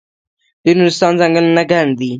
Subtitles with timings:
[0.63, 2.09] د نورستان ځنګلونه ګڼ دي